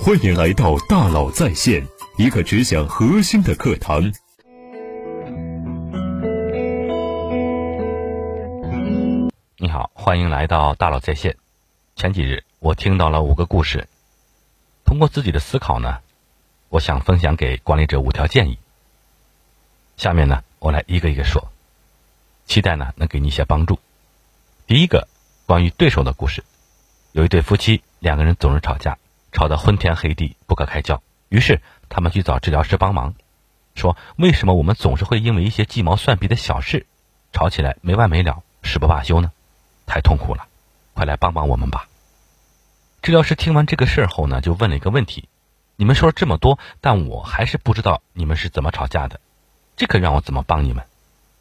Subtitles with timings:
[0.00, 1.86] 欢迎来到大佬在线，
[2.16, 4.12] 一个只讲核心的课堂。
[9.58, 11.36] 你好，欢迎来到大佬在线。
[11.94, 13.86] 前几日我听到了五个故事，
[14.84, 16.00] 通过自己的思考呢，
[16.68, 18.58] 我想分享给管理者五条建议。
[19.96, 21.52] 下面呢，我来一个一个说，
[22.46, 23.78] 期待呢能给你一些帮助。
[24.66, 25.06] 第一个，
[25.46, 26.42] 关于对手的故事。
[27.12, 28.96] 有一对夫妻，两个人总是吵架，
[29.32, 31.02] 吵得昏天黑地，不可开交。
[31.28, 33.14] 于是他们去找治疗师帮忙，
[33.74, 36.86] 说：“为什么我们总是会因为一些鸡毛蒜皮的小事，
[37.32, 39.32] 吵起来没完没了，誓不罢休呢？
[39.86, 40.46] 太痛苦了，
[40.94, 41.88] 快来帮帮我们吧！”
[43.02, 45.28] 治疗师听完这个事儿后呢，就问了一个问题
[45.76, 49.18] ：“你们说了这么多，但我还是不知道你们是怎么吵架的，
[49.76, 50.84] 这可让我怎么帮你们？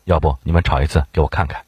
[0.05, 1.66] 要不你们吵一次给我看看？”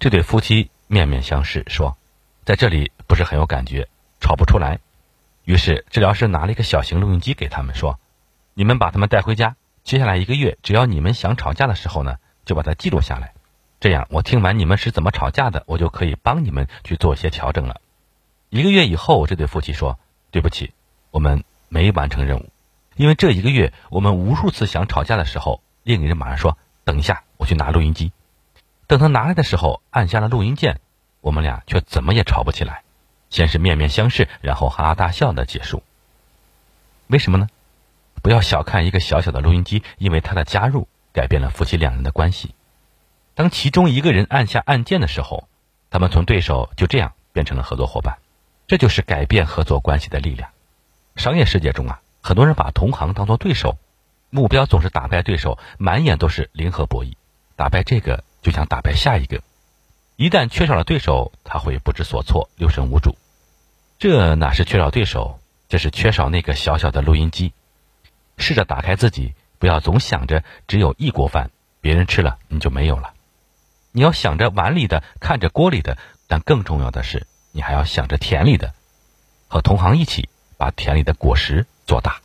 [0.00, 1.96] 这对夫妻面面相视，说
[2.44, 3.86] ：“在这里。”不是很有感觉，
[4.18, 4.80] 吵不出来。
[5.44, 8.00] 于是治疗师拿了一个小型录音机给他们说
[8.54, 13.34] ：“你们把他们带回家，接下来一个月，只要你们想吵架的时候呢，就把它记录下来。
[13.78, 17.80] 这样，我听完你们是怎么吵架的，我就可以帮你们去做一些调整了。”
[18.48, 19.98] 一个月以后，这对夫妻说
[20.32, 20.72] ：“对不起，
[21.10, 22.48] 我们没完成任务，
[22.96, 28.12] 因为这一个月我们无数次想吵架的时候，另一个人马上说：‘等一下，我去拿录音机。’
[28.86, 30.80] 等他拿来的时候，按下了录音键，
[31.20, 32.82] 我们俩却怎么也吵不起来。”
[33.34, 35.82] 先是面面相视，然后哈哈大笑的结束。
[37.08, 37.48] 为什么呢？
[38.22, 42.54] 不要小看一个小小的录音机，因为它的加入改变了夫妻两人的关系。
[43.34, 45.48] 当其中一个人按下按键的时候，
[45.90, 48.18] 他们从对手就这样变成了合作伙伴。
[48.68, 50.50] 这就是改变合作关系的力量。
[51.16, 53.78] 商业世界中啊，很多人把同行当做对手，
[54.30, 57.14] 目标总是打败对手，满眼都是零和博弈，
[57.56, 59.42] 打败这个就想打败下一个。
[60.14, 63.18] 一旦缺少了对手，他会不知所措，六神无主。
[63.98, 67.52] 这哪是缺少对手，这是缺少那个小小的录音机。
[68.36, 71.50] 试着打开自己，不要总想着只有一锅饭，
[71.80, 73.14] 别人吃了你就没有了。
[73.92, 75.96] 你要想着碗里的，看着锅里的，
[76.26, 78.74] 但更重要的是，你还要想着田里的，
[79.48, 82.20] 和同行一起把田里的果实做大。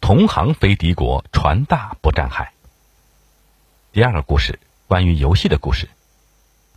[0.00, 2.52] 同行非敌国，船大不占海。
[3.92, 5.88] 第二个故事，关于游戏的故事。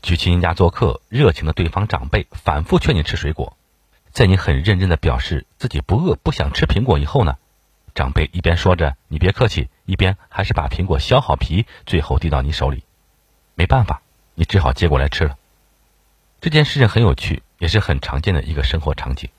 [0.06, 3.58] 去亲戚家做客，热情的对方长辈反复劝你吃水果，
[4.12, 7.38] 在你很认真的表示自己不饿、不想吃苹果以后呢，
[7.96, 12.84] 长辈一边说着“你别客气”，一边还是把苹果削好皮，最后递到你手里。
[13.56, 14.04] 没办法，
[14.36, 15.38] 你只好接过来吃了。
[16.40, 19.32] 这件事情很有趣，也是很常见的一个生活场景。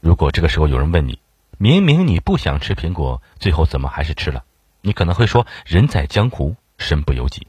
[0.00, 1.18] 如果这个时候有人问你，
[1.56, 4.44] 明明你不想吃苹果，最后怎么还是吃了？
[4.82, 7.46] 你可能会说：“人在江湖，身不由己。”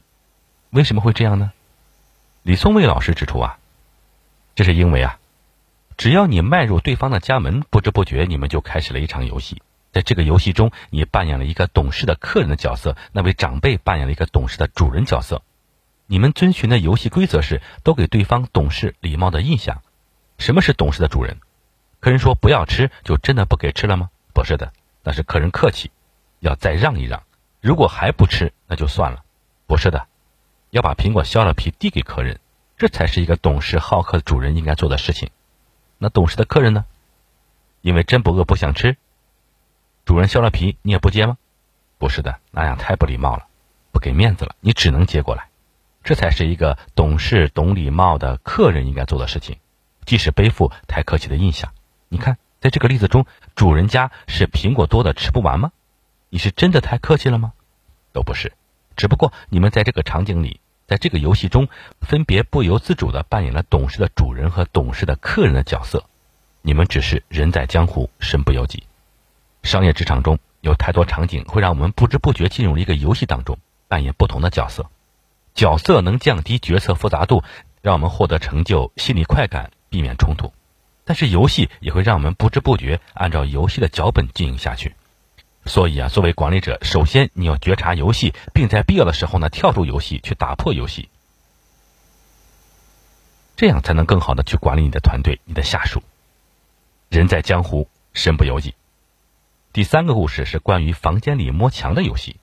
[0.70, 1.52] 为什么会这样呢？
[2.42, 3.58] 李松蔚老师指出啊，
[4.54, 5.18] 这是因为啊，
[5.98, 9.62] 只要你迈入对方的家门，不知不觉你们就开始了一场游戏。
[9.92, 15.42] 在这个游戏中，你扮演了一个懂事的客人的角色，那位长辈扮演了一个懂事的主人角色。
[16.06, 19.82] 你们遵循的游戏规则是，都给对方懂事礼貌的印象。
[20.38, 21.38] 什么是懂事的主人？
[22.00, 24.08] 客人说不要吃，就真的不给吃了吗？
[24.32, 25.90] 不是的，那是客人客气，
[26.38, 27.22] 要再让一让。
[27.60, 29.24] 如果还不吃，那就算了。
[29.66, 30.06] 不是的。
[30.70, 32.40] 要把苹果削了皮递给客人，
[32.78, 35.30] 这才是一个懂事好客的主人应该做的事情。
[35.98, 36.84] 那懂事的客人呢？
[37.82, 38.96] 因为真不饿不想吃，
[40.04, 41.36] 主人削了皮你也不接吗？
[41.98, 43.46] 不是的，那样太不礼貌了，
[43.92, 44.54] 不给面子了。
[44.60, 45.48] 你只能接过来，
[46.02, 49.58] 这才是一个懂事懂礼貌的客人应该做的事情。
[50.06, 51.72] 即使背负太客气的印象，
[52.08, 55.72] 你看，在这个例子中，主人家是苹果多的吃不完吗？
[56.28, 57.52] 你是真的太客气了吗？
[58.12, 58.52] 都不是。
[58.96, 61.68] 只不过你们在这个场景里，在这个游戏中，
[62.00, 66.04] 分别不由自主的扮演了懂事的主人和懂事的客人的角色。
[66.62, 68.82] 你们只是人在江湖，身不由己。
[69.62, 73.58] 商业职场中有太多场景会让我们不知不觉进入了一个游戏当中，
[73.88, 74.90] 扮演不同的角色。
[75.54, 77.42] 角色能降低决策复杂度，
[77.82, 80.52] 让我们获得成就、心理快感，避免冲突。
[81.04, 84.94] 但是游戏也会让我们不知不觉按照游戏的脚本进行下去。
[85.70, 91.08] 所以啊，作为管理者，首先你要觉察游戏，并在必要的时候呢跳出游戏去打破游戏，
[93.54, 96.02] 这样才能更好的去管理你的团队、你的下属。
[97.08, 98.74] 人在江湖，身不由己。
[99.72, 102.40] 第三个故事是关于房间里摸墙的游戏。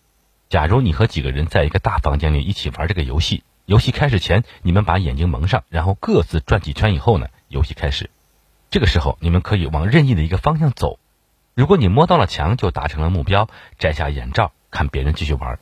[0.47, 8.09] 假如你和几个人在一个大房间里一起玩这个游戏，游戏开始前，你们把眼睛蒙上，然后各自转几圈以后呢，游戏开始。
[8.71, 10.97] 这个时候，你们可以往任意的一个方向走。
[11.57, 13.49] 如果你摸到了墙，就达成了目标，
[13.79, 15.57] 摘下眼罩看别人继续玩。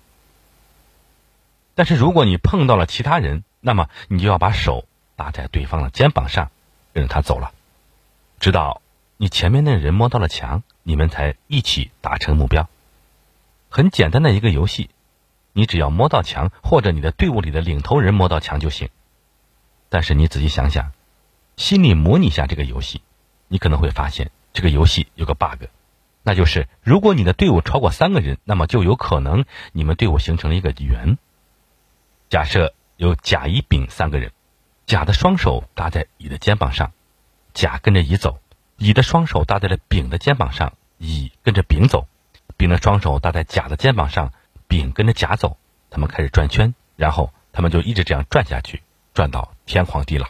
[1.74, 6.52] 但是如果你碰到了其他人，那么你就要把手搭在对方的肩膀上，
[6.92, 7.54] 跟着他走了，
[8.42, 8.82] 直到
[9.16, 12.68] 你前面那人摸到了墙，你们才一起达成目标。
[13.70, 14.90] 很简单的一个游戏，
[15.54, 18.90] 你只要摸到墙，或者你的队伍里的领头人摸到墙就行。
[19.88, 20.92] 但是你仔细想想，
[21.56, 23.02] 心里模拟一下这个游戏，
[23.48, 25.64] 你可能会发现这个游戏有个 bug，
[26.28, 31.20] 那就是如果你的队伍超过三个人，那么就有可能你们队伍形成了一个圆。
[32.30, 34.32] 假设有甲、乙、丙三个人，
[34.88, 36.94] 甲的双手搭在乙的肩膀上，
[37.54, 38.40] 甲跟着乙走；
[38.76, 42.08] 乙的双手搭在了丙的肩膀上，乙跟着丙走；
[42.58, 44.34] 丙的双手搭在甲的肩膀上，
[44.68, 45.58] 丙跟着甲走。
[45.92, 48.82] 他们开始转圈，然后他们就一直这样转下去，
[49.14, 50.30] 转到天荒地老，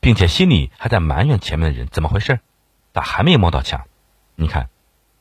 [0.00, 2.40] 并且心里还在埋怨前面的人怎么回事，
[2.92, 3.86] 咋还没摸到墙？
[4.34, 4.70] 你看，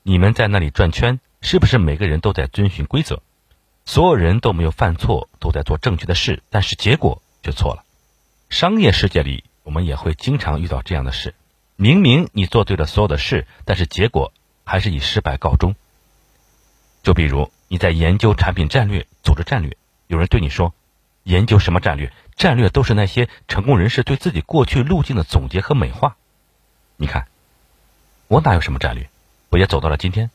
[0.10, 3.22] 你们在那里转圈，是不是每个人都在遵循规则？
[3.86, 7.84] 所有人都没有犯错，都在做正确的事，但是结果却错了。
[8.50, 11.36] 商业世界里，我们也会经常遇到这样的事：
[11.76, 14.34] 明明你做对了所有的事，但是结果
[14.64, 15.76] 还是以失败告终。
[17.04, 19.78] 就比如你在研究产品战略、组织战略，
[20.08, 20.74] 有人对你说
[21.22, 22.12] ：“研究什么战略？
[22.36, 26.18] 战略都是那些成功人士对自己过去路径的总结和美化。”
[26.98, 27.28] 你看，
[28.28, 29.08] 我哪有什么战略？
[29.50, 30.32] 我也走到了今天。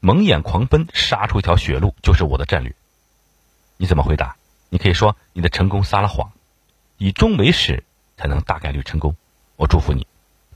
[0.00, 2.74] 蒙眼狂奔，杀出一条血路，就是我的战略。
[3.76, 4.36] 你怎么回答？
[4.68, 6.32] 你可以说你的成功撒了谎，
[6.98, 7.84] 以终为始
[8.16, 9.16] 才能大概率成功。
[9.56, 10.06] 我祝福你，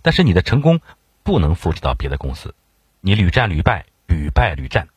[0.03, 0.81] 但是你的成功
[1.23, 2.55] 不能复制到别的公司。
[3.01, 4.89] 你屡战屡败，屡败屡战，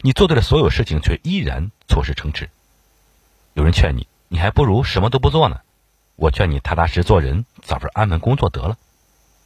[0.00, 2.50] 你做对了所有事情，却依然错失成池。
[3.54, 5.60] 有人劝你，你还不如什么都不做呢。
[6.14, 8.78] 我劝你踏踏实做人，早点安稳工作得了。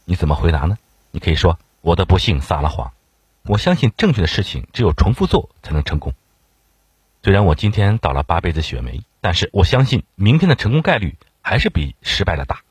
[0.05, 0.79] 你怎么回答呢？
[1.11, 2.93] 你可以说我的不幸撒了谎。
[3.45, 6.15] 我相信正确的事情只有重复做才能成功。
[7.23, 12.63] 虽然我今天倒了八辈子血霉，但是我相信明天的成功概率还是比失败的大。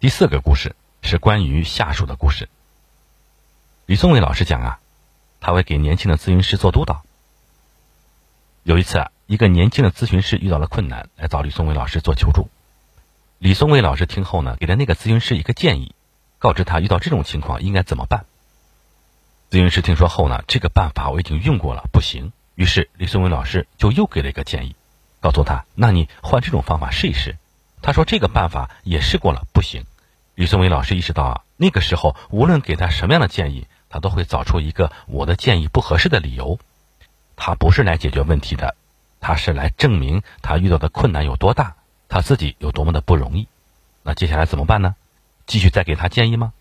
[0.00, 2.48] 第四个故事是关于下属的故事。
[3.86, 4.80] 李松伟老师讲啊，
[5.40, 7.02] 他会给年轻的咨询师做督导。
[8.64, 12.48] 有一次啊，一个年轻的咨询师遇到了困难，来找李松伟老师做求助。
[13.38, 15.94] 李松伟老师听后呢，给了那个咨询师一个建议，
[16.38, 18.24] 告知他遇到这种情况应该怎么办。
[19.50, 22.32] 咨询师听说后呢，这个办法我已经用过了，不行。
[22.54, 24.76] 于是李松伟老师就又给了一个建议，
[25.20, 27.36] 告诉他：“那你换这种方法试一试。”
[27.80, 29.84] 他说：“这个办法也试过了，不行。”
[30.34, 36.58] 李松伟老师意识到啊，那个时候无论给他什么样的建议，他都会找出一个我的建议不合适的理由。
[37.36, 38.76] 他不是来解决问题的，
[39.20, 41.76] 他是来证明他遇到的困难有多大，
[42.08, 43.48] 他自己有多么的不容易。
[44.02, 44.94] 那接下来怎么办呢？
[45.48, 46.52] 继续再给他建议吗？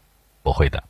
[0.42, 0.84] 不会的。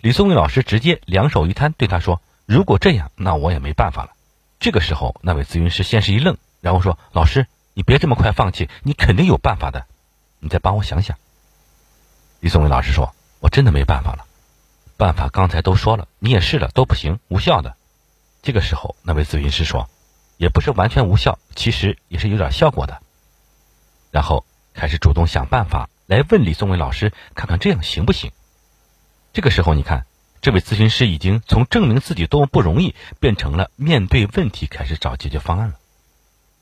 [0.00, 4.12] 李松蔚老师直接两手一摊，对他说：“如果这样，那我也没办法了。”
[4.58, 9.84] 这个时候，那位咨询师先是一愣，然后说：“老师，你别这么快放弃，你肯定有办法的，
[10.38, 11.18] 你再帮我想想。”
[12.40, 14.24] 李松蔚老师说：“我真的没办法了，
[14.96, 17.76] 办法刚才都说了，你也试了，都不行，无效的。”
[18.40, 19.90] 这个时候，那位咨询师说
[20.38, 23.02] ：“也不是完全无效，其实也是有点效果的。”
[24.10, 28.32] 然后开始主动想办法来问李松伟老师，看看这样行不行。
[29.32, 30.06] 这个时候，你看，
[30.40, 35.74] 这位咨询师已经从证明自己多么不容易，变成了面对问题开始找解决方案了。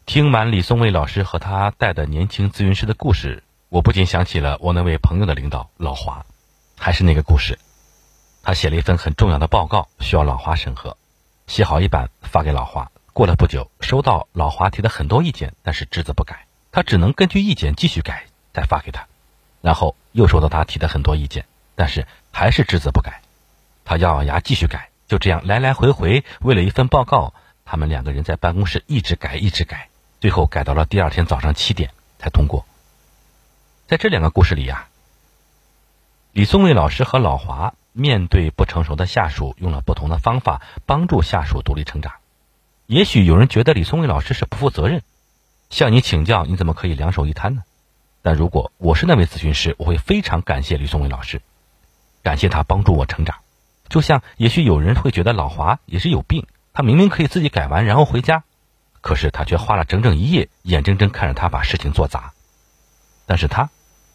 [0.04, 6.26] 听完李松伟老师和他带的年轻咨询师的故事，我不禁想起了我那位朋友的领导老华，
[6.76, 7.58] 还是那个故事。
[8.42, 10.98] 他写了一份很重要的报告，需要老华审核，
[11.46, 12.90] 写好一版发给老华。
[13.14, 19.08] 过了不久，收到老华提的很多意见，但是只字不改，他只能根据意见继续改，再发给他。
[19.60, 21.46] 然后又收到他提的很多意见。
[21.74, 23.22] 但是还是只字不改，
[23.84, 27.34] 他咬咬牙继续改，就这样来来回回，为了一份报告，
[27.64, 29.88] 他们两个人在办公室一直改，一直改，
[30.20, 32.66] 最后改到了第二天早上七点才通过。
[33.86, 34.88] 在这两个故事里呀，
[36.32, 42.14] 李松蔚老师和老华面对不成熟的下属，用了不同的方法帮助下属独立成长。
[42.86, 45.02] 也许有人觉得李松蔚老师是不负责任，
[45.70, 47.62] 向你请教，你怎么可以两手一摊呢？
[48.22, 51.40] 但如果我是那位咨询师，我会非常感谢李松蔚老师，
[52.22, 53.36] 感谢他帮助我成长。
[53.88, 58.44] 就像也许有人会觉得老华也是有病，他明明可以自己改完然后回家，
[59.00, 62.32] 可是他却花了整整一夜，眼睁睁看着他把事情做砸。
[63.24, 63.70] 但是他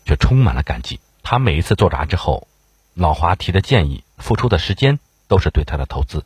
[0.06, 1.00] 却充满了感激。
[1.24, 2.48] 他每一次做砸之后，
[2.94, 6.26] 老华提的建议、付出的时间都是对他的投资，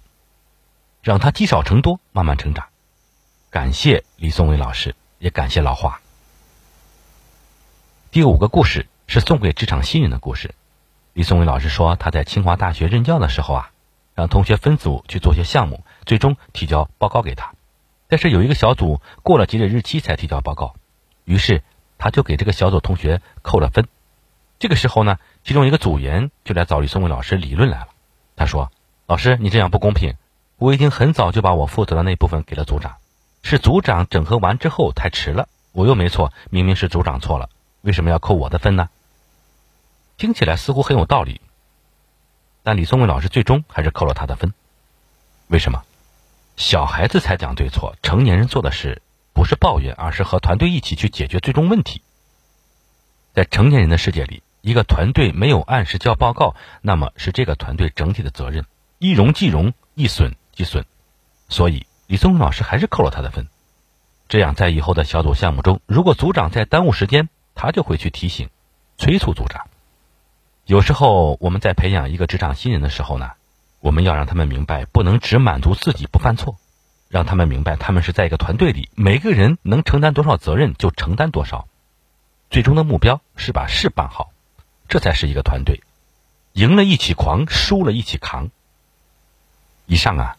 [1.03, 2.65] 让他积少成多，慢慢成长。
[3.49, 6.01] 感谢李松蔚老师，也感谢老华。
[8.17, 10.55] 第五个故事是送给职场新人的故事。
[11.13, 13.69] 李松伟老师说，他在清华大学任教的时候啊，
[14.15, 17.53] 让同学分组去做些项目，最终提交报告给他。
[18.07, 20.73] 但是有一个小组过了截止日期才提交报告，
[21.25, 21.61] 于是
[21.99, 23.87] 他就给这个小组同学扣了分。
[24.57, 27.89] 这个时候呢，其中一个组员就来找李松伟老师理论来了。
[28.35, 28.71] 他说
[29.05, 30.15] ：“老师，你这样不公平，
[30.57, 32.95] 我已经很早就把我负责的那部分给了组长，
[33.43, 37.49] 是组长整合完之后太迟了，我又没错，明明是组长错了，
[37.87, 38.89] 为什么要扣我的分呢？”
[40.17, 41.39] 听起来似乎很有道理，
[42.63, 44.53] 但李松伟老师最终还是扣了他的分。
[45.47, 45.83] 为什么？
[46.57, 49.01] 小孩子才讲对错，成年人做的事
[49.31, 52.01] 不是抱怨，而是和团队一起去解决最终问题。
[53.33, 58.65] 在成年人的世界里，一个团队没有按时交报告，那么是这个团队整体的责任，
[58.97, 60.83] 一荣即荣，一损即损。
[61.47, 63.47] 所以李松伟老师还是扣了他的分。
[64.27, 68.49] 这样，在以后的小组项目中，如果组长在耽误时间，他就会去提醒、
[68.97, 69.67] 催促组长。
[70.65, 73.31] 有时候我们在培养一个职场新人的时候呢，
[73.79, 76.57] 我们要让他们明白，不能只满足自己不犯错，
[77.09, 81.67] 让他们明白，他们是在一个团队里，每个人能承担多少责任就承担多少。
[82.49, 84.29] 最终的目标是把事办好，
[84.87, 85.81] 这才是一个团队，
[86.53, 88.49] 赢了一起狂，输了一起扛。
[89.85, 90.37] 以上啊，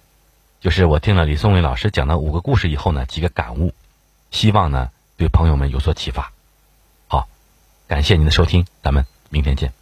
[0.60, 3.74] 就是我听了李松伟老师讲的五个故事以后呢几个感悟，
[4.30, 6.32] 希望呢对朋友们有所启发。
[7.88, 9.77] 感谢您的收听，咱们明天见。